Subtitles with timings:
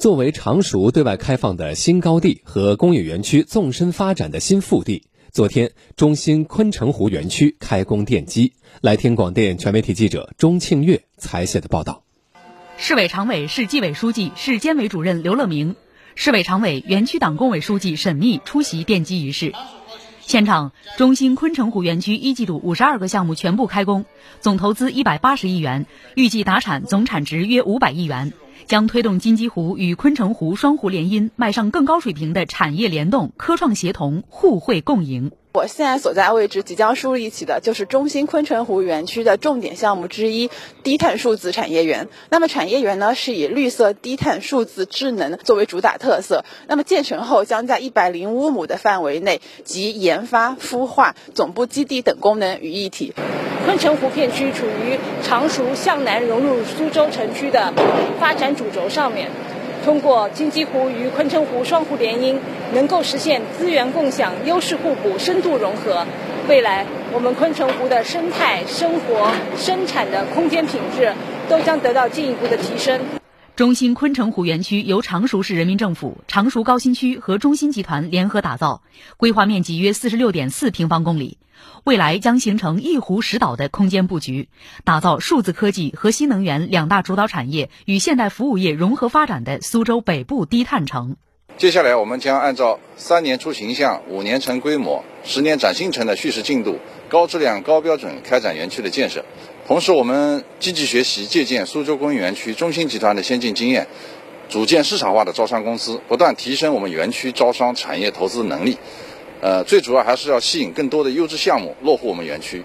[0.00, 8.54] 作为常熟对外开放的新高地和工业园区纵深发展的新腹地，昨天中心昆城湖园区开工奠基。
[8.80, 12.02] 来听广电全媒体记者钟庆月采写的报道。
[12.78, 15.76] 市委常委、市纪委书记、市监委主任刘乐明，
[16.14, 19.52] 市委常委、园区党工委书记沈密出席奠基仪式。
[20.22, 24.06] 现场，中心昆城湖园区一季度五十二个项目全部开工，
[24.40, 28.32] 总投资一百八十亿元，预计达产总产值约五百亿元。
[28.66, 35.32] 将推动金鸡湖与昆城湖双湖联姻迈上更高水平的产业联动、科创协同、互惠共赢。
[35.52, 40.48] 我现在所在位置即将树立起的就是中心昆城湖园区的重点项目之一——
[40.84, 42.08] 低碳数字产业园。
[42.30, 46.44] 那么产业园呢，是以绿色、低碳、数字、智能作为主打特色。
[46.68, 53.12] 那么建成后，将在一百零五亩的范围内集研发、孵化、总部基地等功能于一体。
[53.64, 57.72] 昆城湖片区处于常熟向南融入苏州城区的
[58.18, 59.28] 发展主轴上面，
[59.84, 62.36] 通过金鸡湖与昆城湖双湖联姻，
[62.72, 66.04] 能够实现资源共享、优势互补、深度融合。
[66.48, 71.12] 未来，我们昆城湖的生态、生活、生产的空间品质
[71.48, 73.19] 都将得到进一步的提升。
[73.56, 78.82] 中心昆城湖园区由常熟市人民政府、常熟高新区和中心集团联合打造，
[79.18, 81.36] 规划面积约四十六点四平方公里。
[81.84, 84.48] 未来将形成一湖十岛的空间布局，
[84.84, 91.16] 打造数字科技和新能源两大主导产业与现代服务业融合发展的苏州北部低碳城。
[91.60, 96.78] 接下来，我们将按照三年出形象、五年成规模、十年展新城的叙事进度，
[97.10, 99.22] 高质量、高标准开展园区的建设。
[99.66, 103.86] 同时，我们积极学习借鉴苏州工业园区中心集团的先进经验，
[104.48, 108.78] 组建市场化的招商公司，不断提升我们园区招商产业投资能力。
[109.42, 112.64] 呃，最主要还是要吸引更多的优质项目落户我们园区。